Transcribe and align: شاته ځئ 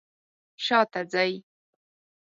شاته 0.65 1.01
ځئ 1.11 1.31